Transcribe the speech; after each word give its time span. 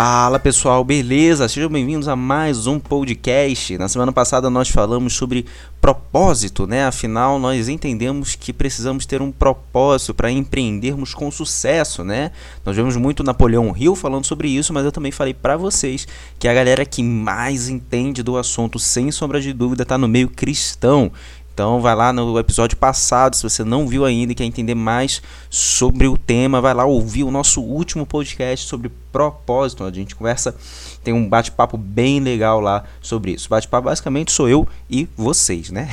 Fala 0.00 0.38
pessoal, 0.38 0.84
beleza? 0.84 1.48
Sejam 1.48 1.68
bem-vindos 1.68 2.06
a 2.06 2.14
mais 2.14 2.68
um 2.68 2.78
podcast. 2.78 3.76
Na 3.76 3.88
semana 3.88 4.12
passada 4.12 4.48
nós 4.48 4.68
falamos 4.68 5.12
sobre 5.12 5.44
propósito, 5.80 6.68
né? 6.68 6.84
Afinal, 6.84 7.36
nós 7.36 7.68
entendemos 7.68 8.36
que 8.36 8.52
precisamos 8.52 9.04
ter 9.06 9.20
um 9.20 9.32
propósito 9.32 10.14
para 10.14 10.30
empreendermos 10.30 11.14
com 11.14 11.28
sucesso, 11.32 12.04
né? 12.04 12.30
Nós 12.64 12.76
vemos 12.76 12.96
muito 12.96 13.24
Napoleão 13.24 13.74
Hill 13.76 13.96
falando 13.96 14.24
sobre 14.24 14.48
isso, 14.48 14.72
mas 14.72 14.84
eu 14.84 14.92
também 14.92 15.10
falei 15.10 15.34
para 15.34 15.56
vocês 15.56 16.06
que 16.38 16.46
a 16.46 16.54
galera 16.54 16.86
que 16.86 17.02
mais 17.02 17.68
entende 17.68 18.22
do 18.22 18.36
assunto, 18.36 18.78
sem 18.78 19.10
sombra 19.10 19.40
de 19.40 19.52
dúvida, 19.52 19.82
está 19.82 19.98
no 19.98 20.06
meio 20.06 20.28
cristão. 20.28 21.10
Então 21.58 21.80
vai 21.80 21.92
lá 21.96 22.12
no 22.12 22.38
episódio 22.38 22.76
passado, 22.76 23.34
se 23.34 23.42
você 23.42 23.64
não 23.64 23.88
viu 23.88 24.04
ainda 24.04 24.30
e 24.30 24.34
quer 24.36 24.44
entender 24.44 24.76
mais 24.76 25.20
sobre 25.50 26.06
o 26.06 26.16
tema, 26.16 26.60
vai 26.60 26.72
lá 26.72 26.84
ouvir 26.84 27.24
o 27.24 27.32
nosso 27.32 27.60
último 27.60 28.06
podcast 28.06 28.64
sobre 28.68 28.92
propósito. 29.10 29.82
A 29.82 29.90
gente 29.90 30.14
conversa, 30.14 30.54
tem 31.02 31.12
um 31.12 31.28
bate-papo 31.28 31.76
bem 31.76 32.20
legal 32.20 32.60
lá 32.60 32.84
sobre 33.00 33.32
isso. 33.32 33.48
Bate-papo 33.48 33.86
basicamente 33.86 34.30
sou 34.30 34.48
eu 34.48 34.68
e 34.88 35.08
vocês, 35.16 35.70
né? 35.70 35.90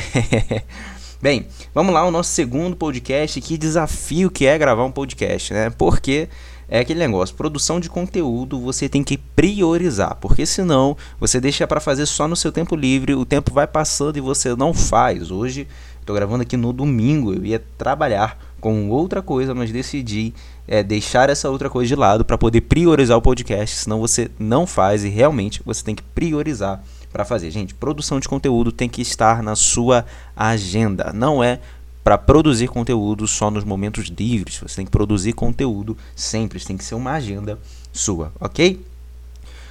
Bem, 1.19 1.47
vamos 1.73 1.91
lá, 1.91 2.05
o 2.05 2.11
nosso 2.11 2.29
segundo 2.29 2.75
podcast. 2.75 3.41
Que 3.41 3.57
desafio 3.57 4.29
que 4.29 4.45
é 4.45 4.55
gravar 4.59 4.83
um 4.83 4.91
podcast, 4.91 5.51
né? 5.51 5.71
Porque 5.71 6.29
é 6.67 6.79
aquele 6.79 6.99
negócio, 6.99 7.35
produção 7.35 7.79
de 7.79 7.89
conteúdo 7.89 8.59
você 8.59 8.89
tem 8.89 9.03
que 9.03 9.17
priorizar, 9.17 10.17
porque 10.19 10.45
senão 10.45 10.97
você 11.19 11.39
deixa 11.39 11.67
para 11.67 11.79
fazer 11.79 12.05
só 12.05 12.27
no 12.27 12.35
seu 12.35 12.51
tempo 12.51 12.75
livre, 12.75 13.13
o 13.13 13.25
tempo 13.25 13.53
vai 13.53 13.67
passando 13.67 14.17
e 14.17 14.21
você 14.21 14.55
não 14.55 14.73
faz. 14.73 15.29
Hoje 15.31 15.67
estou 15.99 16.15
gravando 16.15 16.43
aqui 16.43 16.57
no 16.57 16.73
domingo, 16.73 17.33
eu 17.33 17.45
ia 17.45 17.63
trabalhar 17.77 18.37
com 18.59 18.89
outra 18.89 19.21
coisa, 19.21 19.53
mas 19.53 19.71
decidi 19.71 20.33
é, 20.67 20.81
deixar 20.81 21.29
essa 21.29 21.49
outra 21.49 21.69
coisa 21.69 21.87
de 21.87 21.95
lado 21.95 22.25
para 22.25 22.37
poder 22.37 22.61
priorizar 22.61 23.17
o 23.17 23.21
podcast, 23.21 23.75
senão 23.75 23.99
você 23.99 24.29
não 24.39 24.65
faz 24.65 25.03
e 25.03 25.09
realmente 25.09 25.61
você 25.63 25.83
tem 25.83 25.93
que 25.93 26.01
priorizar 26.01 26.81
para 27.11 27.23
fazer. 27.23 27.49
Gente, 27.51 27.73
produção 27.73 28.19
de 28.19 28.27
conteúdo 28.27 28.71
tem 28.71 28.89
que 28.89 29.01
estar 29.01 29.41
na 29.41 29.55
sua 29.55 30.05
agenda, 30.35 31.13
não 31.13 31.43
é 31.43 31.59
para 32.05 32.19
produzir 32.19 32.67
conteúdo 32.67 33.27
só 33.27 33.49
nos 33.49 33.63
momentos 33.63 34.09
livres. 34.09 34.59
Você 34.59 34.75
tem 34.75 34.85
que 34.85 34.91
produzir 34.91 35.33
conteúdo 35.33 35.97
sempre, 36.15 36.63
tem 36.63 36.77
que 36.77 36.83
ser 36.83 36.93
uma 36.93 37.13
agenda 37.13 37.57
sua, 37.91 38.31
ok? 38.39 38.79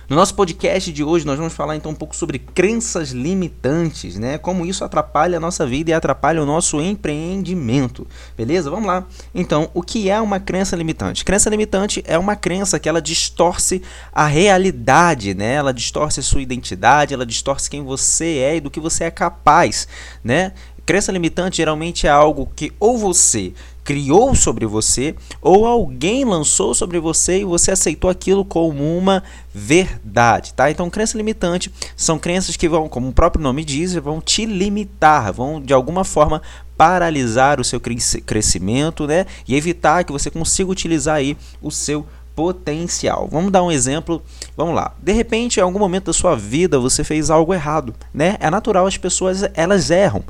No 0.09 0.17
nosso 0.17 0.35
podcast 0.35 0.93
de 0.93 1.03
hoje, 1.03 1.25
nós 1.25 1.39
vamos 1.39 1.55
falar 1.55 1.77
então 1.77 1.93
um 1.93 1.95
pouco 1.95 2.15
sobre 2.15 2.39
crenças 2.39 3.11
limitantes, 3.11 4.19
né? 4.19 4.37
Como 4.37 4.67
isso 4.67 4.85
atrapalha 4.85 5.39
a 5.39 5.41
nossa 5.41 5.65
vida 5.65 5.91
e 5.91 5.95
atrapalha 5.95 6.43
o 6.43 6.47
nosso 6.47 6.79
empreendimento. 6.79 8.07
Beleza? 8.37 8.69
Vamos 8.69 8.87
lá. 8.87 9.07
Então, 9.35 9.71
o 9.73 9.81
que 9.81 10.11
é 10.11 10.21
uma 10.21 10.39
crença 10.39 10.77
limitante? 10.77 11.25
Crença 11.25 11.49
limitante 11.49 12.05
é 12.07 12.19
uma 12.19 12.37
crença 12.37 12.79
que 12.79 12.87
ela 12.87 13.01
distorce 13.01 13.81
a 14.13 14.27
realidade, 14.27 15.33
né? 15.35 15.55
Ela 15.55 15.73
distorce 15.73 16.21
a 16.21 16.23
sua 16.23 16.43
identidade, 16.43 17.15
ela 17.15 17.25
distorce 17.25 17.71
quem 17.71 17.83
você 17.83 18.39
é 18.39 18.57
e 18.57 18.61
do 18.61 18.71
que 18.71 18.81
você 18.81 19.05
é 19.05 19.11
capaz, 19.11 19.89
né? 20.23 20.53
Crença 20.87 21.11
limitante 21.11 21.59
geralmente 21.59 22.07
é 22.07 22.11
algo 22.11 22.51
que 22.55 22.73
ou 22.79 22.99
você 22.99 23.53
criou 23.83 24.35
sobre 24.35 24.67
você 24.67 25.15
ou 25.41 25.67
alguém 25.67 26.25
lançou 26.25 26.75
sobre 26.75 26.99
você 26.99 27.41
e 27.41 27.45
você 27.45 27.71
aceitou 27.71 28.09
aquilo 28.11 28.45
como 28.45 28.97
uma 28.97 29.23
verdade, 29.53 30.55
tá? 30.55 30.71
Então, 30.71 30.89
crença 30.91 31.17
limitante 31.17 31.71
são 31.95 32.19
crenças 32.19 32.57
que 32.57 32.69
vão, 32.69 32.89
como 32.89 33.09
o 33.09 33.13
próprio 33.13 33.43
nome 33.43 33.65
diz, 33.65 33.95
vão 33.95 34.21
te 34.21 34.47
limitar, 34.47 35.33
vão 35.33 35.61
de 35.61 35.73
alguma 35.73 36.05
forma 36.05 36.41
paralisar 36.77 37.61
o 37.61 37.65
seu 37.65 37.81
crescimento, 37.81 39.07
né? 39.07 39.27
E 39.47 39.55
evitar 39.55 40.05
que 40.05 40.13
você 40.13 40.31
consiga 40.31 40.71
utilizar 40.71 41.17
aí 41.17 41.37
o 41.63 41.71
seu 41.71 42.07
potencial. 42.35 43.29
Vamos 43.31 43.53
dar 43.53 43.63
um 43.63 43.71
exemplo. 43.71 44.21
Vamos 44.57 44.75
lá. 44.75 44.95
De 45.01 45.13
repente, 45.13 45.59
em 45.59 45.63
algum 45.63 45.79
momento 45.79 46.07
da 46.07 46.13
sua 46.13 46.35
vida, 46.35 46.79
você 46.79 47.05
fez 47.05 47.31
algo 47.31 47.55
errado, 47.55 47.95
né? 48.13 48.37
É 48.41 48.51
natural 48.51 48.87
as 48.87 48.97
pessoas 48.97 49.45
elas 49.55 49.91
erram. 49.91 50.25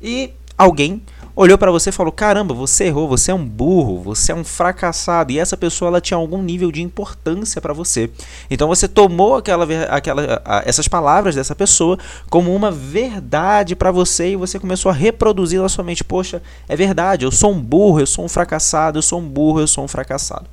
E 0.00 0.30
alguém 0.56 1.02
olhou 1.34 1.56
para 1.56 1.70
você 1.70 1.90
e 1.90 1.92
falou: 1.92 2.12
"Caramba, 2.12 2.54
você 2.54 2.84
errou, 2.84 3.08
você 3.08 3.30
é 3.30 3.34
um 3.34 3.44
burro, 3.44 4.02
você 4.02 4.32
é 4.32 4.34
um 4.34 4.44
fracassado". 4.44 5.32
E 5.32 5.38
essa 5.38 5.56
pessoa 5.56 5.88
ela 5.88 6.00
tinha 6.00 6.16
algum 6.16 6.42
nível 6.42 6.70
de 6.70 6.82
importância 6.82 7.60
para 7.60 7.72
você. 7.72 8.10
Então 8.50 8.68
você 8.68 8.88
tomou 8.88 9.36
aquela, 9.36 9.64
aquela 9.88 10.42
essas 10.64 10.88
palavras 10.88 11.34
dessa 11.34 11.54
pessoa 11.54 11.98
como 12.28 12.54
uma 12.54 12.70
verdade 12.70 13.74
para 13.76 13.90
você 13.90 14.32
e 14.32 14.36
você 14.36 14.58
começou 14.58 14.90
a 14.90 14.94
reproduzir 14.94 15.60
na 15.60 15.68
sua 15.68 15.84
mente: 15.84 16.04
"Poxa, 16.04 16.42
é 16.68 16.76
verdade, 16.76 17.24
eu 17.24 17.30
sou 17.30 17.52
um 17.52 17.60
burro, 17.60 18.00
eu 18.00 18.06
sou 18.06 18.24
um 18.24 18.28
fracassado, 18.28 18.98
eu 18.98 19.02
sou 19.02 19.20
um 19.20 19.28
burro, 19.28 19.60
eu 19.60 19.66
sou 19.66 19.84
um 19.84 19.88
fracassado". 19.88 20.46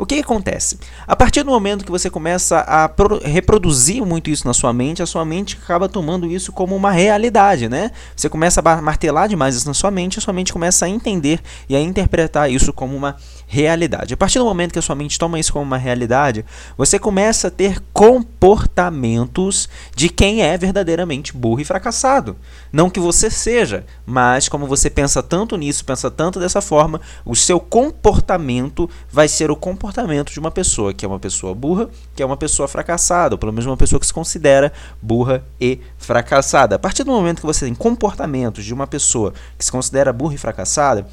O 0.00 0.06
que, 0.06 0.18
acontece? 0.18 0.78
A 1.06 1.14
partir 1.14 1.42
do 1.42 1.50
momento 1.50 1.84
que 1.84 1.90
você 1.90 2.08
começa 2.08 2.60
a 2.60 2.90
reproduzir 3.22 4.02
muito 4.02 4.30
isso 4.30 4.46
na 4.46 4.54
sua 4.54 4.72
mente, 4.72 5.02
a 5.02 5.06
sua 5.06 5.26
mente 5.26 5.58
acaba 5.62 5.90
tomando 5.90 6.26
isso 6.26 6.52
como 6.52 6.74
uma 6.74 6.90
realidade, 6.90 7.68
né? 7.68 7.90
Você 8.16 8.26
começa 8.26 8.62
a 8.64 8.80
martelar 8.80 9.28
demais 9.28 9.56
isso 9.56 9.68
na 9.68 9.74
sua 9.74 9.90
mente, 9.90 10.18
a 10.18 10.22
sua 10.22 10.32
mente 10.32 10.54
começa 10.54 10.86
a 10.86 10.88
entender 10.88 11.42
e 11.68 11.76
a 11.76 11.80
interpretar 11.80 12.50
isso 12.50 12.72
como 12.72 12.96
uma 12.96 13.14
realidade. 13.46 14.14
A 14.14 14.16
partir 14.16 14.38
do 14.38 14.46
momento 14.46 14.72
que 14.72 14.78
a 14.78 14.82
sua 14.82 14.94
mente 14.94 15.18
toma 15.18 15.38
isso 15.38 15.52
como 15.52 15.66
uma 15.66 15.76
realidade, 15.76 16.46
você 16.78 16.98
começa 16.98 17.48
a 17.48 17.50
ter 17.50 17.78
comportamentos 17.92 19.68
de 19.94 20.08
quem 20.08 20.40
é 20.40 20.56
verdadeiramente 20.56 21.36
burro 21.36 21.60
e 21.60 21.64
fracassado. 21.64 22.38
Não 22.72 22.88
que 22.88 23.00
você 23.00 23.28
seja, 23.28 23.84
mas 24.06 24.48
como 24.48 24.66
você 24.66 24.88
pensa 24.88 25.22
tanto 25.22 25.58
nisso, 25.58 25.84
pensa 25.84 26.10
tanto 26.10 26.40
dessa 26.40 26.62
forma, 26.62 27.02
o 27.22 27.36
seu 27.36 27.60
comportamento 27.60 28.88
vai 29.12 29.28
ser 29.28 29.50
o 29.50 29.56
comportamento 29.56 29.89
de 30.32 30.40
uma 30.40 30.50
pessoa 30.50 30.92
que 30.92 31.04
é 31.04 31.08
uma 31.08 31.18
pessoa 31.18 31.54
burra, 31.54 31.88
que 32.14 32.22
é 32.22 32.26
uma 32.26 32.36
pessoa 32.36 32.68
fracassada, 32.68 33.34
ou 33.34 33.38
pelo 33.38 33.52
menos 33.52 33.66
uma 33.66 33.76
pessoa 33.76 33.98
que 33.98 34.06
se 34.06 34.12
considera 34.12 34.72
burra 35.00 35.44
e 35.60 35.80
fracassada. 35.98 36.76
A 36.76 36.78
partir 36.78 37.04
do 37.04 37.12
momento 37.12 37.40
que 37.40 37.46
você 37.46 37.64
tem 37.64 37.74
comportamentos 37.74 38.64
de 38.64 38.72
uma 38.72 38.86
pessoa 38.86 39.32
que 39.58 39.64
se 39.64 39.72
considera 39.72 40.12
burra 40.12 40.34
e 40.34 40.38
fracassada, 40.38 41.06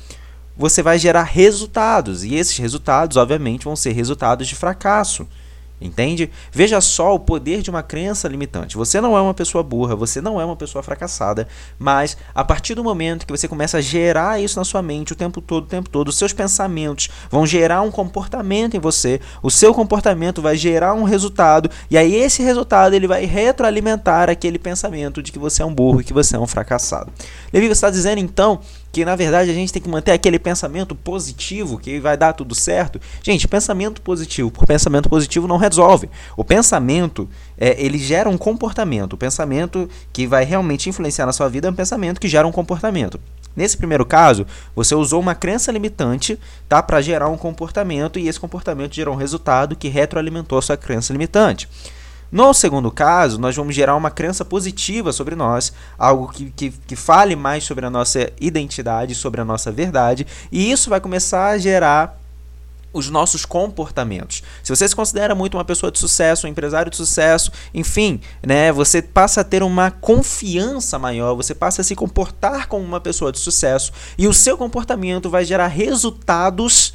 você 0.57 0.81
vai 0.81 0.97
gerar 0.97 1.23
resultados, 1.23 2.23
e 2.23 2.33
esses 2.35 2.57
resultados, 2.57 3.15
obviamente, 3.15 3.65
vão 3.65 3.75
ser 3.75 3.91
resultados 3.91 4.47
de 4.47 4.55
fracasso. 4.55 5.27
Entende? 5.79 6.31
Veja 6.51 6.81
só 6.81 7.13
o 7.13 7.19
poder 7.19 7.61
de 7.61 7.69
uma 7.69 7.83
crença 7.83 8.27
limitante. 8.27 8.75
Você 8.75 8.99
não 8.99 9.15
é 9.15 9.21
uma 9.21 9.33
pessoa 9.33 9.63
burra, 9.63 9.95
você 9.95 10.19
não 10.19 10.41
é 10.41 10.45
uma 10.45 10.55
pessoa 10.55 10.81
fracassada, 10.81 11.47
mas 11.77 12.17
a 12.33 12.43
partir 12.43 12.73
do 12.73 12.83
momento 12.83 13.27
que 13.27 13.31
você 13.31 13.47
começa 13.47 13.77
a 13.77 13.81
gerar 13.81 14.41
isso 14.41 14.57
na 14.57 14.65
sua 14.65 14.81
mente 14.81 15.13
o 15.13 15.15
tempo 15.15 15.39
todo, 15.39 15.65
o 15.65 15.67
tempo 15.67 15.88
todo, 15.88 16.07
os 16.07 16.17
seus 16.17 16.33
pensamentos 16.33 17.09
vão 17.29 17.45
gerar 17.45 17.81
um 17.81 17.91
comportamento 17.91 18.75
em 18.75 18.79
você, 18.79 19.21
o 19.43 19.51
seu 19.51 19.71
comportamento 19.71 20.41
vai 20.41 20.57
gerar 20.57 20.95
um 20.95 21.03
resultado, 21.03 21.69
e 21.91 21.97
aí 21.97 22.15
esse 22.15 22.41
resultado 22.41 22.95
ele 22.95 23.07
vai 23.07 23.25
retroalimentar 23.25 24.31
aquele 24.31 24.57
pensamento 24.57 25.21
de 25.21 25.31
que 25.31 25.38
você 25.38 25.61
é 25.61 25.65
um 25.65 25.73
burro 25.73 26.01
e 26.01 26.03
que 26.03 26.13
você 26.13 26.35
é 26.35 26.39
um 26.39 26.47
fracassado. 26.47 27.11
Levi, 27.53 27.67
você 27.67 27.73
está 27.73 27.91
dizendo 27.91 28.19
então 28.19 28.61
que 28.92 29.06
na 29.06 29.16
verdade 29.16 29.52
a 29.52 29.53
gente 29.53 29.72
tem 29.72 29.81
que 29.81 29.90
manter 29.90 30.12
aquele 30.12 30.40
pensamento 30.40 30.96
positivo 30.96 31.78
que 31.78 32.00
vai 32.00 32.18
dar 32.18 32.34
tudo 32.34 32.56
certo. 32.56 33.00
Gente, 33.22 33.48
pensamento 33.48 34.02
positivo 34.02 34.52
por 34.52 34.66
pensamento 34.66 35.09
positivo 35.09 35.48
não 35.48 35.58
resolve. 35.58 36.09
O 36.36 36.44
pensamento 36.44 37.30
é, 37.58 37.81
ele 37.84 37.98
gera 37.98 38.30
um 38.30 38.38
comportamento. 38.38 39.14
O 39.14 39.18
pensamento 39.18 39.90
que 40.12 40.25
vai 40.25 40.44
realmente 40.44 40.90
influenciar 40.90 41.25
na 41.25 41.34
sua 41.34 41.50
vida 41.50 41.68
é 41.68 41.72
um 41.72 41.75
pensamento 41.75 42.20
que 42.20 42.28
gera 42.28 42.48
um 42.48 42.52
comportamento. 42.52 43.20
Nesse 43.56 43.75
primeiro 43.75 44.06
caso, 44.06 44.46
você 44.75 44.94
usou 44.94 45.19
uma 45.19 45.34
crença 45.34 45.72
limitante 45.72 46.40
tá, 46.69 46.83
para 46.83 47.01
gerar 47.01 47.28
um 47.28 47.38
comportamento 47.38 48.19
e 48.19 48.28
esse 48.28 48.40
comportamento 48.40 48.94
gerou 48.94 49.16
um 49.16 49.18
resultado 49.18 49.75
que 49.75 49.88
retroalimentou 49.88 50.60
a 50.60 50.62
sua 50.62 50.78
crença 50.78 51.12
limitante. 51.12 51.68
No 52.31 52.53
segundo 52.53 52.91
caso, 52.91 53.39
nós 53.39 53.56
vamos 53.56 53.74
gerar 53.74 53.95
uma 53.95 54.12
crença 54.12 54.44
positiva 54.44 55.13
sobre 55.13 55.35
nós, 55.35 55.71
algo 55.97 56.27
que, 56.27 56.51
que, 56.51 56.71
que, 56.71 56.95
fale 56.95 57.35
mais 57.35 57.63
sobre 57.63 57.85
a 57.85 57.89
nossa 57.89 58.29
identidade, 58.39 59.15
sobre 59.15 59.39
a 59.39 59.45
nossa 59.45 59.71
verdade, 59.71 60.27
e 60.51 60.69
isso 60.69 60.89
vai 60.89 61.00
começar 61.00 61.47
a 61.47 61.57
gerar 61.57 62.19
os 62.91 63.09
nossos 63.09 63.45
comportamentos. 63.45 64.44
Se 64.63 64.75
você 64.75 64.88
se 64.88 64.95
considera 64.95 65.35
muito 65.35 65.56
uma 65.56 65.63
pessoa 65.63 65.91
de 65.91 66.00
sucesso, 66.00 66.47
um 66.47 66.50
empresário 66.50 66.89
de 66.89 66.97
sucesso, 66.97 67.51
enfim, 67.74 68.19
né, 68.45 68.71
você 68.71 69.01
passa 69.01 69.41
a 69.41 69.44
ter 69.44 69.63
uma 69.63 69.91
confiança 69.91 70.97
maior, 70.97 71.35
você 71.35 71.53
passa 71.53 71.81
a 71.81 71.83
se 71.83 71.95
comportar 71.95 72.68
como 72.68 72.83
uma 72.83 73.00
pessoa 73.00 73.31
de 73.31 73.39
sucesso, 73.39 73.91
e 74.18 74.27
o 74.27 74.33
seu 74.33 74.57
comportamento 74.57 75.30
vai 75.30 75.45
gerar 75.45 75.68
resultados 75.68 76.94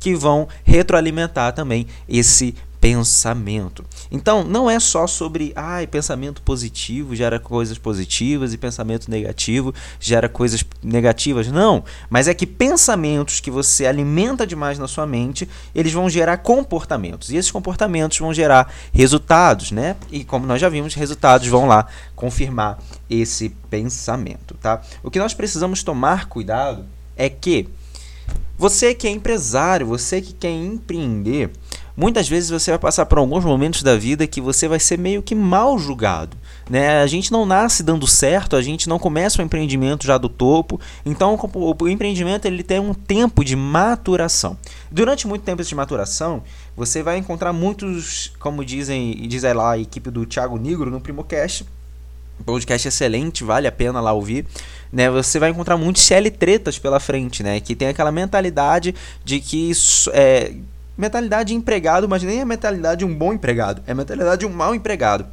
que 0.00 0.14
vão 0.16 0.48
retroalimentar 0.64 1.52
também 1.52 1.86
esse 2.08 2.56
pensamento. 2.82 3.84
Então, 4.10 4.42
não 4.42 4.68
é 4.68 4.80
só 4.80 5.06
sobre, 5.06 5.52
ai, 5.54 5.86
pensamento 5.86 6.42
positivo 6.42 7.14
gera 7.14 7.38
coisas 7.38 7.78
positivas 7.78 8.52
e 8.52 8.58
pensamento 8.58 9.08
negativo 9.08 9.72
gera 10.00 10.28
coisas 10.28 10.64
negativas. 10.82 11.46
Não, 11.46 11.84
mas 12.10 12.26
é 12.26 12.34
que 12.34 12.44
pensamentos 12.44 13.38
que 13.38 13.52
você 13.52 13.86
alimenta 13.86 14.44
demais 14.44 14.80
na 14.80 14.88
sua 14.88 15.06
mente, 15.06 15.48
eles 15.72 15.92
vão 15.92 16.10
gerar 16.10 16.38
comportamentos. 16.38 17.30
E 17.30 17.36
esses 17.36 17.52
comportamentos 17.52 18.18
vão 18.18 18.34
gerar 18.34 18.74
resultados, 18.92 19.70
né? 19.70 19.94
E 20.10 20.24
como 20.24 20.44
nós 20.44 20.60
já 20.60 20.68
vimos, 20.68 20.94
resultados 20.94 21.46
vão 21.46 21.66
lá 21.66 21.86
confirmar 22.16 22.80
esse 23.08 23.50
pensamento, 23.70 24.56
tá? 24.60 24.82
O 25.04 25.10
que 25.10 25.20
nós 25.20 25.34
precisamos 25.34 25.84
tomar 25.84 26.26
cuidado 26.28 26.84
é 27.16 27.28
que 27.28 27.68
você 28.58 28.94
que 28.94 29.06
é 29.06 29.10
empresário, 29.10 29.86
você 29.86 30.20
que 30.20 30.32
quer 30.32 30.50
empreender, 30.50 31.50
muitas 31.96 32.28
vezes 32.28 32.50
você 32.50 32.70
vai 32.70 32.78
passar 32.78 33.06
por 33.06 33.18
alguns 33.18 33.44
momentos 33.44 33.82
da 33.82 33.96
vida 33.96 34.26
que 34.26 34.40
você 34.40 34.68
vai 34.68 34.78
ser 34.78 34.98
meio 34.98 35.22
que 35.22 35.34
mal 35.34 35.78
julgado. 35.78 36.36
Né? 36.68 37.02
A 37.02 37.06
gente 37.06 37.32
não 37.32 37.44
nasce 37.44 37.82
dando 37.82 38.06
certo, 38.06 38.56
a 38.56 38.62
gente 38.62 38.88
não 38.88 38.98
começa 38.98 39.40
o 39.40 39.44
empreendimento 39.44 40.06
já 40.06 40.16
do 40.16 40.28
topo. 40.28 40.80
Então 41.04 41.38
o 41.54 41.88
empreendimento 41.88 42.46
ele 42.46 42.62
tem 42.62 42.80
um 42.80 42.94
tempo 42.94 43.44
de 43.44 43.56
maturação. 43.56 44.56
Durante 44.90 45.26
muito 45.26 45.42
tempo 45.42 45.62
de 45.62 45.74
maturação, 45.74 46.42
você 46.76 47.02
vai 47.02 47.18
encontrar 47.18 47.52
muitos, 47.52 48.32
como 48.38 48.64
dizem, 48.64 49.14
diz 49.28 49.42
lá 49.42 49.72
a 49.72 49.78
equipe 49.78 50.10
do 50.10 50.24
Thiago 50.24 50.58
Negro 50.58 50.90
no 50.90 51.00
Primocast, 51.00 51.66
podcast 52.42 52.88
excelente, 52.88 53.44
vale 53.44 53.66
a 53.66 53.72
pena 53.72 54.00
lá 54.00 54.12
ouvir, 54.12 54.46
né? 54.92 55.10
Você 55.10 55.38
vai 55.38 55.50
encontrar 55.50 55.76
muitos 55.76 56.02
CL 56.02 56.30
tretas 56.30 56.78
pela 56.78 56.98
frente, 56.98 57.42
né? 57.42 57.60
Que 57.60 57.74
tem 57.74 57.88
aquela 57.88 58.10
mentalidade 58.10 58.94
de 59.24 59.40
que 59.40 59.70
é 60.12 60.54
mentalidade 60.96 61.48
de 61.48 61.54
empregado, 61.54 62.08
mas 62.08 62.22
nem 62.22 62.40
a 62.40 62.46
mentalidade 62.46 63.00
de 63.00 63.04
um 63.04 63.14
bom 63.14 63.32
empregado, 63.32 63.82
é 63.86 63.92
a 63.92 63.94
mentalidade 63.94 64.40
de 64.40 64.46
um 64.46 64.52
mau 64.52 64.74
empregado. 64.74 65.26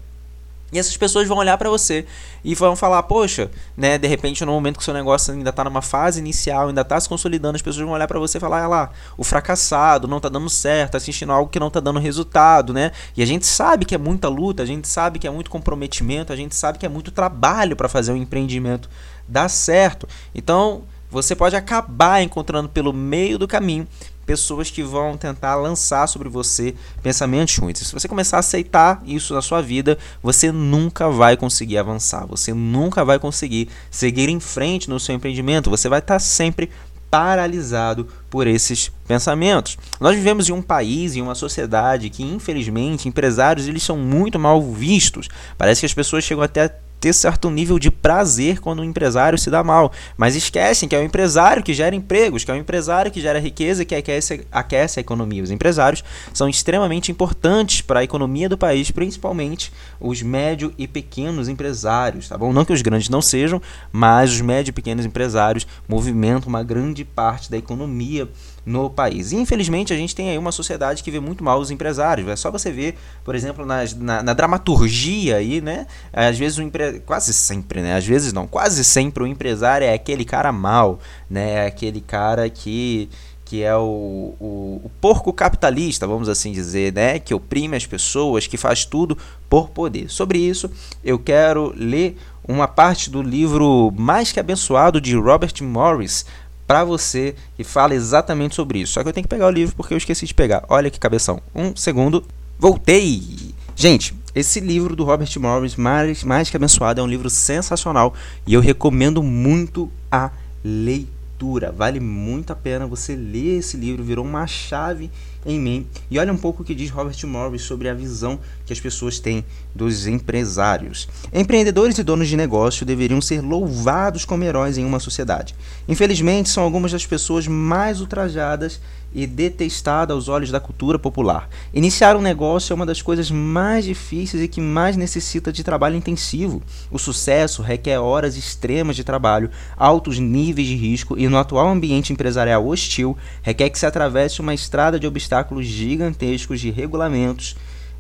E 0.72 0.78
essas 0.78 0.96
pessoas 0.96 1.28
vão 1.28 1.38
olhar 1.38 1.58
para 1.58 1.70
você 1.70 2.06
e 2.44 2.54
vão 2.54 2.76
falar, 2.76 3.02
poxa, 3.04 3.50
né, 3.76 3.98
de 3.98 4.08
repente 4.08 4.46
no 4.46 4.52
momento 4.52 4.76
que 4.76 4.82
o 4.82 4.86
seu 4.86 4.94
negócio 4.94 5.34
ainda 5.34 5.50
está 5.50 5.64
numa 5.64 5.82
fase 5.82 6.20
inicial, 6.20 6.68
ainda 6.68 6.82
está 6.82 7.00
se 7.00 7.10
consolidando, 7.10 7.56
as 7.56 7.62
pessoas 7.62 7.84
vão 7.84 7.96
olhar 7.96 8.08
para 8.08 8.20
você 8.20 8.38
e 8.38 8.42
falar, 8.42 8.64
ah 8.64 8.68
lá, 8.68 8.90
o 9.18 9.24
fracassado, 9.24 10.08
não 10.08 10.18
está 10.18 10.30
dando 10.30 10.48
certo, 10.48 10.92
tá 10.92 10.98
assistindo 10.98 11.32
algo 11.32 11.50
que 11.50 11.60
não 11.60 11.70
está 11.70 11.80
dando 11.80 12.00
resultado, 12.00 12.72
né? 12.72 12.92
E 13.18 13.24
a 13.24 13.26
gente 13.26 13.48
sabe 13.48 13.84
que 13.84 13.96
é 13.96 13.98
muita 13.98 14.30
luta, 14.30 14.62
a 14.62 14.66
gente 14.66 14.88
sabe 14.88 15.18
que 15.18 15.28
é 15.28 15.32
muito 15.32 15.50
comprometimento, 15.50 16.32
a 16.32 16.36
gente 16.36 16.54
sabe 16.54 16.78
que 16.78 16.86
é 16.86 16.90
muito 16.90 17.10
trabalho 17.10 17.76
para 17.76 17.90
fazer 17.90 18.12
um 18.12 18.18
empreendimento 18.18 18.88
dar 19.28 19.50
certo. 19.50 20.08
Então, 20.36 20.84
você 21.10 21.36
pode 21.36 21.56
acabar 21.56 22.22
encontrando 22.22 22.70
pelo 22.70 22.94
meio 22.94 23.38
do 23.38 23.48
caminho 23.48 23.88
pessoas 24.26 24.70
que 24.70 24.84
vão 24.84 25.18
tentar 25.18 25.56
lançar 25.56 26.06
sobre 26.06 26.30
você 26.30 26.76
pensamentos 27.02 27.58
ruins. 27.58 27.80
Se 27.80 27.92
você 27.92 28.08
começar 28.08 28.38
a 28.38 28.42
aceitar 28.42 29.02
isso 29.04 29.34
na 29.34 29.42
sua 29.42 29.60
vida, 29.60 29.98
você 30.22 30.52
nunca 30.52 31.10
vai 31.10 31.36
conseguir 31.36 31.80
avançar, 31.80 32.28
você 32.28 32.54
nunca 32.54 33.04
vai 33.04 33.18
conseguir 33.18 33.70
seguir 33.90 34.30
em 34.30 34.40
frente 34.40 34.88
no 34.88 35.00
seu 35.00 35.16
empreendimento, 35.16 35.72
você 35.72 35.90
vai 35.90 35.98
estar 35.98 36.20
sempre 36.20 36.70
paralisado 37.10 38.08
por 38.30 38.46
esses 38.46 38.92
pensamentos. 39.08 39.80
Nós 40.00 40.16
vivemos 40.16 40.48
em 40.48 40.52
um 40.52 40.62
país, 40.62 41.16
em 41.16 41.22
uma 41.22 41.34
sociedade 41.34 42.10
que, 42.12 42.22
infelizmente, 42.22 43.10
empresários 43.10 43.68
eles 43.68 43.82
são 43.82 43.98
muito 43.98 44.38
mal 44.38 44.62
vistos. 44.62 45.28
Parece 45.58 45.80
que 45.80 45.88
as 45.88 45.94
pessoas 45.94 46.24
chegam 46.24 46.44
até 46.44 46.76
ter 47.00 47.13
certo 47.13 47.50
nível 47.50 47.80
de 47.80 47.90
prazer 47.90 48.60
quando 48.60 48.80
o 48.80 48.84
empresário 48.84 49.38
se 49.38 49.50
dá 49.50 49.63
mal. 49.63 49.92
Mas 50.18 50.36
esquecem 50.36 50.88
que 50.88 50.96
é 50.96 51.00
o 51.00 51.04
empresário 51.04 51.63
que 51.63 51.74
gera 51.74 51.96
empregos, 51.96 52.44
que 52.44 52.51
é 52.51 52.54
o 52.54 52.57
empresário 52.57 53.12
que 53.12 53.22
gera 53.22 53.40
riqueza, 53.40 53.86
que 53.86 53.96
aquece, 53.96 54.46
aquece 54.51 55.00
a 55.00 55.01
economia. 55.01 55.44
Os 55.44 55.51
empresários 55.51 56.04
são 56.34 56.50
extremamente 56.50 57.12
importantes 57.12 57.81
para 57.81 58.01
a 58.01 58.04
economia 58.04 58.50
do 58.50 58.57
país, 58.57 58.92
principalmente 58.92 59.72
os 60.00 60.22
médio 60.22 60.74
e 60.78 60.88
pequenos 60.88 61.48
empresários, 61.48 62.28
tá 62.28 62.38
bom? 62.38 62.51
Não 62.54 62.66
que 62.66 62.74
os 62.74 62.81
grandes 62.81 63.10
não 63.10 63.22
sejam, 63.22 63.62
mas 63.92 64.31
os 64.31 64.42
médio 64.42 64.72
e 64.72 64.74
pequenos 64.74 65.06
empresários 65.06 65.66
movimentam 65.88 66.50
uma 66.50 66.63
grande 66.63 67.04
parte 67.04 67.50
da 67.50 67.57
economia 67.57 68.28
no 68.66 68.90
país. 68.90 69.31
E, 69.31 69.36
infelizmente, 69.36 69.94
a 69.94 69.98
gente 69.98 70.16
tem 70.16 70.30
aí 70.30 70.38
uma 70.38 70.52
sociedade 70.52 71.04
que 71.04 71.10
vê 71.10 71.19
muito 71.19 71.44
mal 71.44 71.60
os 71.60 71.72
empresários. 71.72 72.28
É 72.28 72.36
só 72.36 72.52
você 72.52 72.72
ver, 72.72 72.95
por 73.24 73.34
exemplo, 73.34 73.66
na, 73.66 73.80
na, 73.98 74.24
na 74.24 74.34
dramaturgia 74.34 75.38
aí, 75.38 75.60
né? 75.60 75.88
Às 76.13 76.38
vezes 76.38 76.57
o 76.57 76.62
quase 77.06 77.34
sempre, 77.34 77.82
né? 77.82 77.96
Às 77.96 78.06
vezes 78.06 78.34
não, 78.34 78.48
quase 78.48 78.84
sempre 78.84 79.24
o 79.24 79.28
empresário 79.28 79.86
é 79.86 79.94
aquele 79.94 80.26
cara 80.26 80.52
mal, 80.52 81.00
né? 81.30 81.66
É 81.66 81.68
aquele 81.68 82.02
cara 82.02 82.50
que 82.50 83.10
que 83.50 83.64
é 83.64 83.76
o, 83.76 84.36
o, 84.40 84.82
o, 84.84 84.92
porco 85.02 85.34
capitalista, 85.34 86.06
vamos 86.06 86.30
assim 86.30 86.52
dizer, 86.52 86.94
né? 86.94 87.18
que 87.18 87.34
oprime 87.34 87.76
as 87.76 87.84
pessoas, 87.84 88.46
que 88.46 88.58
faz 88.58 88.86
tudo 88.86 89.18
por 89.50 89.72
poder. 89.72 90.08
Sobre 90.08 90.38
isso, 90.38 90.70
eu 91.04 91.18
quero 91.18 91.74
ler 91.76 92.16
uma 92.48 92.68
parte 92.68 93.10
do 93.10 93.24
livro 93.24 93.92
Mais 93.98 94.32
que 94.32 94.40
Abençoado 94.40 95.02
de 95.02 95.16
Robert 95.16 95.54
Morris, 95.64 96.28
para 96.68 96.84
você 96.84 97.34
que 97.58 97.64
fala 97.64 97.96
exatamente 97.96 98.54
sobre 98.54 98.82
isso. 98.82 98.94
Só 98.94 99.02
que 99.02 99.10
eu 99.10 99.14
tenho 99.14 99.24
que 99.24 99.36
pegar 99.36 99.48
o 99.48 99.52
livro 99.52 99.76
porque 99.76 99.96
eu 99.96 99.98
esqueci 99.98 100.28
de 100.28 100.34
pegar. 100.36 100.64
Olha 100.70 100.92
que 100.92 101.00
cabeção. 101.00 101.42
Um 101.56 101.76
segundo. 101.76 102.24
Voltei! 102.60 103.56
Gente, 103.76 104.14
esse 104.34 104.60
livro 104.60 104.96
do 104.96 105.04
Robert 105.04 105.30
Morris, 105.40 105.76
Mais, 105.76 106.50
que 106.50 106.56
Abençoado, 106.56 107.02
é 107.02 107.04
um 107.04 107.08
livro 107.08 107.30
sensacional 107.30 108.14
e 108.46 108.54
eu 108.54 108.62
recomendo 108.62 109.24
muito 109.24 109.92
a 110.12 110.31
leitura. 110.64 111.72
Vale 111.72 112.00
muito 112.00 112.52
a 112.52 112.56
pena 112.56 112.86
você 112.86 113.16
ler 113.16 113.60
esse 113.60 113.78
livro, 113.78 114.04
virou 114.04 114.26
uma 114.26 114.46
chave 114.46 115.10
em 115.46 115.60
mim. 115.60 115.88
E 116.12 116.20
olha 116.20 116.34
um 116.34 116.38
pouco 116.38 116.62
o 116.62 116.66
que 116.66 116.76
diz 116.76 116.90
Robert 116.90 117.16
Morris 117.26 117.62
sobre 117.62 117.88
a 117.88 117.94
visão 117.94 118.40
que 118.66 118.74
as 118.74 118.80
pessoas 118.80 119.20
têm 119.20 119.44
dos 119.74 120.06
empresários. 120.06 121.08
Empreendedores 121.34 121.98
e 121.98 122.04
donos 122.04 122.28
de 122.28 122.36
negócio 122.36 122.86
deveriam 122.86 123.22
ser 123.22 123.42
louvados 123.42 124.26
como 124.26 124.44
heróis 124.44 124.78
em 124.78 124.86
uma 124.86 125.00
sociedade. 125.00 125.56
Infelizmente, 125.88 126.50
são 126.50 126.64
algumas 126.64 126.92
das 126.92 127.06
pessoas 127.06 127.48
mais 127.48 128.02
ultrajadas 128.02 128.80
e 129.14 129.26
detestada 129.26 130.14
aos 130.14 130.28
olhos 130.28 130.52
da 130.52 130.60
cultura 130.60 131.00
popular. 131.00 131.50
Iniciar 131.74 132.16
um 132.16 132.22
negócio 132.22 132.74
é 132.74 132.76
uma 132.76 132.86
das 132.86 133.02
coisas 133.02 133.32
mais 133.32 133.86
difíceis 133.86 134.44
e 134.44 134.48
que 134.48 134.62
mais 134.62 134.96
necessita 134.96 135.52
de 135.52 135.64
trabalho 135.64 135.96
intensivo. 135.96 136.62
O 136.92 137.00
sucesso 137.00 137.62
requer 137.62 138.00
horas 138.00 138.38
extremas 138.38 138.96
de 138.96 139.04
trabalho, 139.04 139.50
altos 139.76 140.20
níveis 140.20 140.68
de 140.68 140.76
risco 140.76 141.18
e, 141.18 141.28
no 141.28 141.38
atual 141.38 141.68
ambiente 141.68 142.14
empresarial 142.14 142.68
hostil, 142.68 143.18
requer 143.42 143.70
que 143.70 143.80
se 143.80 143.86
atravesse 143.86 144.42
uma 144.42 144.54
estrada 144.54 145.00
de 145.00 145.08
obstáculos 145.08 145.66
gigantescos 145.66 146.60
de 146.60 146.70
regulamentos 146.70 147.56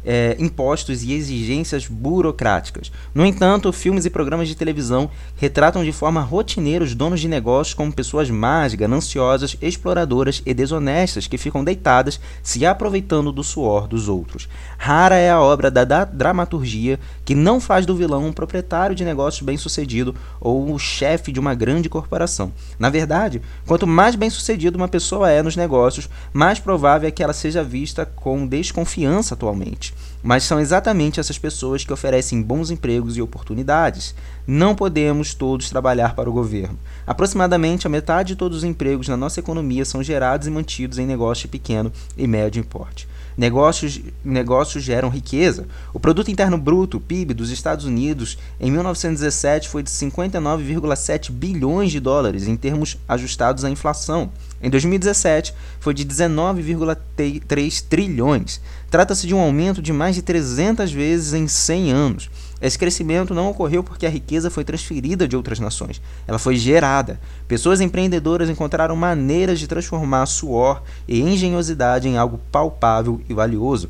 é, 0.05 0.35
impostos 0.39 1.03
e 1.03 1.13
exigências 1.13 1.87
burocráticas. 1.87 2.91
No 3.13 3.25
entanto, 3.25 3.71
filmes 3.71 4.05
e 4.05 4.09
programas 4.09 4.47
de 4.47 4.55
televisão 4.55 5.09
retratam 5.35 5.83
de 5.83 5.91
forma 5.91 6.21
rotineira 6.21 6.83
os 6.83 6.95
donos 6.95 7.19
de 7.19 7.27
negócios 7.27 7.73
como 7.73 7.91
pessoas 7.91 8.29
más, 8.29 8.73
gananciosas, 8.73 9.57
exploradoras 9.61 10.41
e 10.45 10.53
desonestas 10.53 11.27
que 11.27 11.37
ficam 11.37 11.63
deitadas 11.63 12.19
se 12.41 12.65
aproveitando 12.65 13.31
do 13.31 13.43
suor 13.43 13.87
dos 13.87 14.07
outros. 14.07 14.47
Rara 14.77 15.15
é 15.15 15.29
a 15.29 15.41
obra 15.41 15.69
da, 15.69 15.83
da 15.83 16.05
dramaturgia 16.05 16.99
que 17.25 17.35
não 17.35 17.59
faz 17.59 17.85
do 17.85 17.95
vilão 17.95 18.25
um 18.25 18.33
proprietário 18.33 18.95
de 18.95 19.05
negócios 19.05 19.41
bem-sucedido 19.41 20.15
ou 20.39 20.73
o 20.73 20.79
chefe 20.79 21.31
de 21.31 21.39
uma 21.39 21.53
grande 21.53 21.89
corporação. 21.89 22.51
Na 22.77 22.89
verdade, 22.89 23.41
quanto 23.65 23.85
mais 23.85 24.15
bem-sucedido 24.15 24.77
uma 24.77 24.87
pessoa 24.87 25.29
é 25.29 25.43
nos 25.43 25.55
negócios, 25.55 26.09
mais 26.33 26.59
provável 26.59 27.07
é 27.07 27.11
que 27.11 27.23
ela 27.23 27.33
seja 27.33 27.63
vista 27.63 28.05
com 28.05 28.47
desconfiança 28.47 29.33
atualmente. 29.33 29.88
Mas 30.21 30.43
são 30.43 30.59
exatamente 30.59 31.19
essas 31.19 31.37
pessoas 31.37 31.85
que 31.85 31.93
oferecem 31.93 32.41
bons 32.41 32.69
empregos 32.69 33.15
e 33.15 33.21
oportunidades. 33.21 34.13
Não 34.45 34.75
podemos 34.75 35.33
todos 35.33 35.69
trabalhar 35.69 36.13
para 36.13 36.29
o 36.29 36.33
governo. 36.33 36.77
Aproximadamente 37.07 37.87
a 37.87 37.89
metade 37.89 38.29
de 38.29 38.35
todos 38.35 38.59
os 38.59 38.63
empregos 38.63 39.07
na 39.07 39.15
nossa 39.15 39.39
economia 39.39 39.85
são 39.85 40.03
gerados 40.03 40.47
e 40.47 40.51
mantidos 40.51 40.97
em 40.97 41.05
negócio 41.05 41.47
pequeno 41.47 41.91
e 42.17 42.27
médio 42.27 42.63
porte. 42.65 43.07
Negócios, 43.37 44.01
negócios 44.21 44.83
geram 44.83 45.07
riqueza. 45.07 45.65
O 45.93 45.99
produto 45.99 46.29
interno 46.29 46.57
bruto, 46.57 46.99
PIB 46.99 47.33
dos 47.33 47.49
Estados 47.51 47.85
Unidos, 47.85 48.37
em 48.59 48.69
1917 48.69 49.69
foi 49.69 49.81
de 49.81 49.89
59,7 49.89 51.31
bilhões 51.31 51.89
de 51.89 52.01
dólares 52.01 52.49
em 52.49 52.57
termos 52.57 52.97
ajustados 53.07 53.63
à 53.63 53.69
inflação. 53.69 54.29
Em 54.61 54.69
2017, 54.69 55.53
foi 55.79 55.93
de 55.93 56.05
19,3 56.05 57.83
trilhões. 57.87 58.59
Trata-se 58.89 59.25
de 59.25 59.33
um 59.33 59.39
aumento 59.39 59.81
de 59.81 59.93
mais 59.93 60.15
de 60.15 60.21
300 60.21 60.91
vezes 60.91 61.33
em 61.33 61.47
100 61.47 61.91
anos. 61.91 62.29
Esse 62.61 62.77
crescimento 62.77 63.33
não 63.33 63.49
ocorreu 63.49 63.83
porque 63.83 64.05
a 64.05 64.09
riqueza 64.09 64.49
foi 64.49 64.65
transferida 64.65 65.27
de 65.27 65.35
outras 65.35 65.59
nações. 65.59 66.01
Ela 66.27 66.37
foi 66.37 66.57
gerada. 66.57 67.19
Pessoas 67.47 67.79
empreendedoras 67.79 68.49
encontraram 68.49 68.95
maneiras 68.95 69.59
de 69.59 69.67
transformar 69.67 70.25
suor 70.25 70.83
e 71.07 71.21
engenhosidade 71.21 72.07
em 72.09 72.17
algo 72.17 72.39
palpável 72.51 73.21
e 73.29 73.33
valioso. 73.33 73.89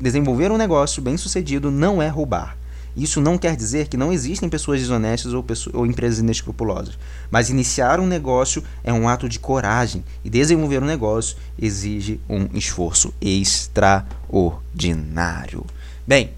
desenvolver 0.00 0.52
um 0.52 0.56
negócio 0.56 1.02
bem-sucedido 1.02 1.70
não 1.70 2.00
é 2.00 2.06
roubar. 2.06 2.56
Isso 2.96 3.20
não 3.20 3.38
quer 3.38 3.56
dizer 3.56 3.88
que 3.88 3.96
não 3.96 4.12
existem 4.12 4.48
pessoas 4.48 4.80
desonestas 4.80 5.32
ou, 5.32 5.42
pessoas, 5.42 5.74
ou, 5.74 5.84
empresas 5.86 6.18
inescrupulosas. 6.18 6.98
Mas 7.30 7.48
iniciar 7.50 8.00
um 8.00 8.06
negócio 8.06 8.64
é 8.82 8.92
um 8.92 9.08
ato 9.08 9.28
de 9.28 9.38
coragem 9.38 10.02
e 10.24 10.30
desenvolver 10.30 10.82
um 10.82 10.86
negócio 10.86 11.36
exige 11.60 12.20
um 12.28 12.48
esforço 12.54 13.14
extraordinário. 13.20 15.64
Bem, 16.06 16.30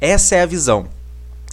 essa 0.00 0.36
é 0.36 0.42
a 0.42 0.46
visão 0.46 0.88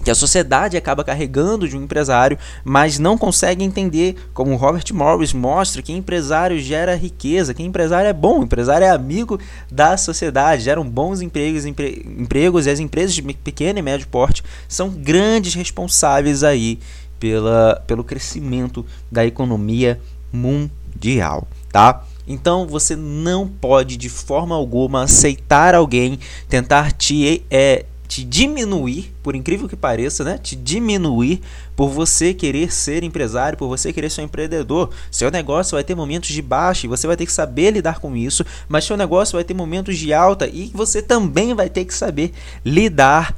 que 0.03 0.12
a 0.12 0.15
sociedade 0.15 0.77
acaba 0.77 1.03
carregando 1.03 1.67
de 1.67 1.77
um 1.77 1.83
empresário, 1.83 2.38
mas 2.63 3.00
não 3.00 3.17
consegue 3.17 3.63
entender, 3.63 4.15
como 4.33 4.55
Robert 4.55 4.86
Morris 4.93 5.33
mostra, 5.33 5.81
que 5.81 5.93
empresário 5.93 6.60
gera 6.60 6.95
riqueza, 6.95 7.53
que 7.53 7.63
empresário 7.63 8.07
é 8.07 8.13
bom, 8.13 8.43
empresário 8.43 8.86
é 8.86 8.89
amigo 8.89 9.39
da 9.72 9.98
sociedade, 9.98 10.63
geram 10.63 10.88
bons 10.88 11.22
empregos, 11.22 11.65
empre, 11.65 12.05
empregos 12.19 12.65
e 12.65 12.69
as 12.69 12.79
empresas 12.79 13.13
de 13.13 13.22
pequeno 13.22 13.79
e 13.79 13.81
médio 13.81 14.07
porte 14.07 14.43
são 14.67 14.89
grandes 14.89 15.53
responsáveis 15.53 16.43
aí 16.43 16.79
pela, 17.19 17.81
pelo 17.88 18.03
crescimento 18.03 18.86
da 19.12 19.25
economia 19.25 20.00
mundial, 20.31 21.48
tá? 21.72 22.03
Então 22.27 22.65
você 22.67 22.95
não 22.95 23.48
pode 23.48 23.98
de 23.98 24.10
forma 24.10 24.55
alguma 24.55 25.03
aceitar 25.03 25.75
alguém 25.75 26.19
tentar 26.48 26.91
te 26.91 27.43
é, 27.50 27.86
te 28.13 28.24
diminuir, 28.24 29.12
por 29.24 29.36
incrível 29.36 29.67
que 29.67 29.75
pareça, 29.75 30.24
né? 30.24 30.38
Te 30.38 30.55
diminuir 30.55 31.41
por 31.75 31.89
você 31.89 32.32
querer 32.32 32.72
ser 32.72 33.03
empresário, 33.03 33.58
por 33.58 33.67
você 33.67 33.91
querer 33.91 34.12
ser 34.12 34.22
um 34.22 34.25
empreendedor. 34.25 34.91
Seu 35.10 35.32
negócio 35.32 35.75
vai 35.75 35.84
ter 35.84 35.96
momentos 35.96 36.29
de 36.29 36.39
baixa 36.39 36.86
e 36.86 36.89
você 36.89 37.08
vai 37.08 37.17
ter 37.17 37.25
que 37.25 37.34
saber 37.34 37.72
lidar 37.72 38.00
com 38.00 38.15
isso, 38.15 38.46
mas 38.70 38.86
seu 38.86 38.96
negócio 38.96 39.36
vai 39.36 39.43
ter 39.43 39.55
momentos 39.55 39.98
de 39.98 40.13
alta 40.13 40.48
e 40.48 40.70
você 40.75 41.01
também 41.01 41.55
vai 41.55 41.72
ter 41.72 41.86
que 41.86 41.96
saber 41.96 42.32
lidar 42.63 43.32
com 43.32 43.38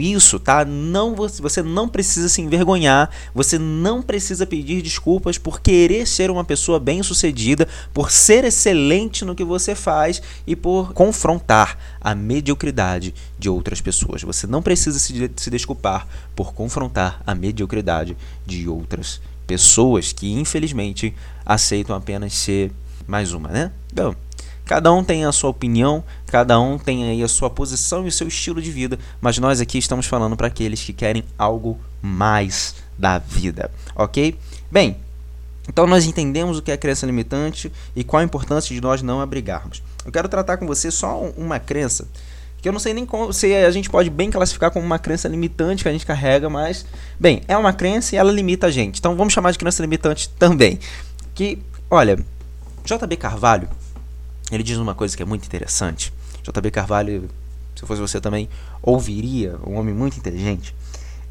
isso, 0.00 0.38
tá? 0.38 0.64
Não 0.64 1.14
você 1.14 1.62
não 1.62 1.88
precisa 1.88 2.28
se 2.28 2.40
envergonhar, 2.40 3.10
você 3.34 3.58
não 3.58 4.02
precisa 4.02 4.46
pedir 4.46 4.82
desculpas 4.82 5.36
por 5.36 5.60
querer 5.60 6.06
ser 6.06 6.30
uma 6.30 6.44
pessoa 6.44 6.78
bem-sucedida, 6.78 7.66
por 7.92 8.10
ser 8.10 8.44
excelente 8.44 9.24
no 9.24 9.34
que 9.34 9.42
você 9.42 9.74
faz 9.74 10.22
e 10.46 10.54
por 10.54 10.92
confrontar 10.92 11.76
a 12.00 12.14
mediocridade 12.14 13.14
de 13.38 13.48
outras 13.48 13.80
pessoas. 13.80 14.22
Você 14.22 14.46
não 14.46 14.62
precisa 14.62 14.98
se, 14.98 15.30
se 15.36 15.50
desculpar 15.50 16.06
por 16.36 16.52
confrontar 16.54 17.20
a 17.26 17.34
mediocridade 17.34 18.16
de 18.46 18.68
outras 18.68 19.20
pessoas 19.46 20.12
que 20.12 20.32
infelizmente 20.32 21.14
aceitam 21.44 21.96
apenas 21.96 22.32
ser 22.32 22.70
mais 23.06 23.32
uma, 23.32 23.48
né? 23.48 23.72
Então, 23.92 24.14
Cada 24.64 24.92
um 24.92 25.04
tem 25.04 25.24
a 25.24 25.32
sua 25.32 25.50
opinião, 25.50 26.02
cada 26.26 26.58
um 26.58 26.78
tem 26.78 27.04
aí 27.10 27.22
a 27.22 27.28
sua 27.28 27.50
posição 27.50 28.04
e 28.04 28.08
o 28.08 28.12
seu 28.12 28.28
estilo 28.28 28.62
de 28.62 28.70
vida, 28.70 28.98
mas 29.20 29.36
nós 29.38 29.60
aqui 29.60 29.76
estamos 29.76 30.06
falando 30.06 30.36
para 30.36 30.46
aqueles 30.46 30.82
que 30.82 30.92
querem 30.92 31.22
algo 31.36 31.78
mais 32.00 32.74
da 32.98 33.18
vida, 33.18 33.70
ok? 33.94 34.38
Bem, 34.70 34.96
então 35.68 35.86
nós 35.86 36.06
entendemos 36.06 36.58
o 36.58 36.62
que 36.62 36.72
é 36.72 36.76
crença 36.76 37.04
limitante 37.04 37.70
e 37.94 38.02
qual 38.02 38.20
a 38.20 38.24
importância 38.24 38.74
de 38.74 38.80
nós 38.80 39.02
não 39.02 39.20
abrigarmos. 39.20 39.82
Eu 40.04 40.10
quero 40.10 40.28
tratar 40.28 40.56
com 40.56 40.66
você 40.66 40.90
só 40.90 41.20
uma 41.36 41.58
crença 41.58 42.08
que 42.64 42.68
eu 42.70 42.72
não 42.72 42.80
sei 42.80 42.94
nem 42.94 43.04
como, 43.04 43.30
se 43.30 43.54
a 43.54 43.70
gente 43.70 43.90
pode 43.90 44.08
bem 44.08 44.30
classificar 44.30 44.70
como 44.70 44.86
uma 44.86 44.98
crença 44.98 45.28
limitante 45.28 45.82
que 45.82 45.88
a 45.90 45.92
gente 45.92 46.06
carrega, 46.06 46.48
mas 46.48 46.86
bem, 47.20 47.42
é 47.46 47.54
uma 47.58 47.74
crença 47.74 48.14
e 48.14 48.18
ela 48.18 48.32
limita 48.32 48.68
a 48.68 48.70
gente. 48.70 48.98
Então 48.98 49.14
vamos 49.14 49.34
chamar 49.34 49.50
de 49.50 49.58
crença 49.58 49.82
limitante 49.82 50.30
também. 50.38 50.78
Que, 51.34 51.58
olha, 51.90 52.18
JB 52.82 53.18
Carvalho 53.18 53.68
ele 54.54 54.62
diz 54.62 54.78
uma 54.78 54.94
coisa 54.94 55.16
que 55.16 55.22
é 55.22 55.26
muito 55.26 55.46
interessante. 55.46 56.12
JB 56.42 56.70
Carvalho, 56.70 57.28
se 57.74 57.86
fosse 57.86 58.00
você 58.00 58.20
também, 58.20 58.48
ouviria, 58.82 59.58
um 59.66 59.76
homem 59.76 59.94
muito 59.94 60.16
inteligente. 60.16 60.74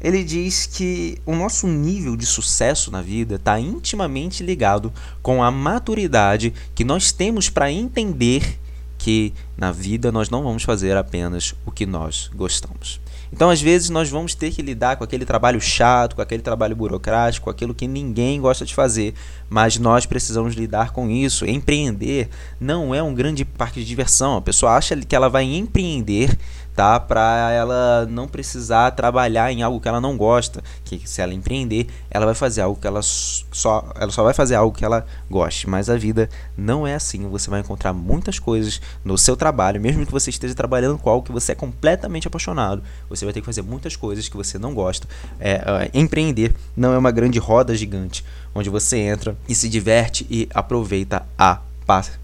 Ele 0.00 0.22
diz 0.22 0.66
que 0.66 1.18
o 1.24 1.34
nosso 1.34 1.66
nível 1.66 2.16
de 2.16 2.26
sucesso 2.26 2.90
na 2.90 3.00
vida 3.00 3.36
está 3.36 3.58
intimamente 3.58 4.42
ligado 4.42 4.92
com 5.22 5.42
a 5.42 5.50
maturidade 5.50 6.52
que 6.74 6.84
nós 6.84 7.10
temos 7.10 7.48
para 7.48 7.72
entender 7.72 8.58
que 9.04 9.34
na 9.54 9.70
vida 9.70 10.10
nós 10.10 10.30
não 10.30 10.42
vamos 10.42 10.62
fazer 10.62 10.96
apenas 10.96 11.54
o 11.66 11.70
que 11.70 11.84
nós 11.84 12.30
gostamos. 12.34 12.98
Então, 13.30 13.50
às 13.50 13.60
vezes, 13.60 13.90
nós 13.90 14.08
vamos 14.08 14.34
ter 14.34 14.50
que 14.50 14.62
lidar 14.62 14.96
com 14.96 15.04
aquele 15.04 15.26
trabalho 15.26 15.60
chato, 15.60 16.16
com 16.16 16.22
aquele 16.22 16.42
trabalho 16.42 16.74
burocrático, 16.74 17.50
aquilo 17.50 17.74
que 17.74 17.86
ninguém 17.86 18.40
gosta 18.40 18.64
de 18.64 18.74
fazer, 18.74 19.12
mas 19.50 19.76
nós 19.76 20.06
precisamos 20.06 20.54
lidar 20.54 20.90
com 20.92 21.10
isso. 21.10 21.44
Empreender 21.44 22.30
não 22.58 22.94
é 22.94 23.02
um 23.02 23.12
grande 23.12 23.44
parque 23.44 23.80
de 23.80 23.86
diversão. 23.86 24.38
A 24.38 24.40
pessoa 24.40 24.72
acha 24.72 24.96
que 24.96 25.14
ela 25.14 25.28
vai 25.28 25.44
empreender 25.44 26.38
tá? 26.74 26.98
Para 26.98 27.50
ela 27.52 28.06
não 28.06 28.26
precisar 28.26 28.90
trabalhar 28.90 29.52
em 29.52 29.62
algo 29.62 29.80
que 29.80 29.88
ela 29.88 30.00
não 30.00 30.16
gosta, 30.16 30.62
que 30.84 31.08
se 31.08 31.20
ela 31.20 31.32
empreender, 31.32 31.86
ela 32.10 32.26
vai 32.26 32.34
fazer 32.34 32.62
algo 32.62 32.78
que 32.80 32.86
ela 32.86 33.00
só 33.02 33.92
ela 33.94 34.10
só 34.10 34.22
vai 34.22 34.34
fazer 34.34 34.56
algo 34.56 34.76
que 34.76 34.84
ela 34.84 35.06
goste, 35.30 35.68
mas 35.68 35.88
a 35.88 35.96
vida 35.96 36.28
não 36.56 36.86
é 36.86 36.94
assim. 36.94 37.28
Você 37.28 37.48
vai 37.48 37.60
encontrar 37.60 37.92
muitas 37.92 38.38
coisas 38.38 38.80
no 39.04 39.16
seu 39.16 39.36
trabalho, 39.36 39.80
mesmo 39.80 40.04
que 40.04 40.12
você 40.12 40.30
esteja 40.30 40.54
trabalhando 40.54 40.98
com 40.98 41.08
algo 41.08 41.24
que 41.24 41.32
você 41.32 41.52
é 41.52 41.54
completamente 41.54 42.26
apaixonado, 42.26 42.82
você 43.08 43.24
vai 43.24 43.32
ter 43.32 43.40
que 43.40 43.46
fazer 43.46 43.62
muitas 43.62 43.96
coisas 43.96 44.28
que 44.28 44.36
você 44.36 44.58
não 44.58 44.74
gosta. 44.74 45.06
É, 45.38 45.52
é, 45.52 45.90
empreender 45.94 46.54
não 46.76 46.92
é 46.92 46.98
uma 46.98 47.10
grande 47.10 47.38
roda 47.38 47.74
gigante 47.76 48.24
onde 48.54 48.70
você 48.70 48.98
entra 48.98 49.36
e 49.48 49.54
se 49.54 49.68
diverte 49.68 50.26
e 50.30 50.48
aproveita 50.54 51.26
a, 51.36 51.60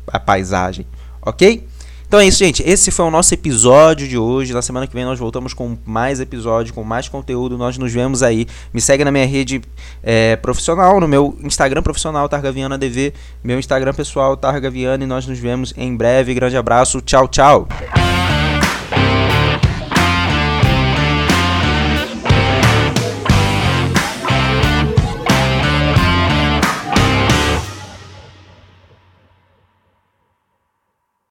a 0.06 0.20
paisagem, 0.20 0.86
ok? 1.20 1.66
Então 2.10 2.18
é 2.18 2.26
isso, 2.26 2.38
gente. 2.40 2.60
Esse 2.66 2.90
foi 2.90 3.04
o 3.04 3.10
nosso 3.10 3.32
episódio 3.32 4.08
de 4.08 4.18
hoje. 4.18 4.52
Na 4.52 4.60
semana 4.60 4.84
que 4.84 4.92
vem 4.92 5.04
nós 5.04 5.16
voltamos 5.16 5.54
com 5.54 5.78
mais 5.86 6.18
episódio, 6.18 6.74
com 6.74 6.82
mais 6.82 7.08
conteúdo. 7.08 7.56
Nós 7.56 7.78
nos 7.78 7.92
vemos 7.92 8.20
aí. 8.20 8.48
Me 8.74 8.80
segue 8.80 9.04
na 9.04 9.12
minha 9.12 9.24
rede 9.24 9.62
é, 10.02 10.34
profissional, 10.34 10.98
no 10.98 11.06
meu 11.06 11.38
Instagram 11.40 11.84
profissional, 11.84 12.28
Targaviana 12.28 12.76
DV, 12.76 13.14
meu 13.44 13.60
Instagram 13.60 13.94
pessoal, 13.94 14.36
Targaviana, 14.36 15.04
e 15.04 15.06
nós 15.06 15.24
nos 15.24 15.38
vemos 15.38 15.72
em 15.76 15.96
breve. 15.96 16.34
Grande 16.34 16.56
abraço. 16.56 17.00
Tchau, 17.00 17.28
tchau. 17.28 17.68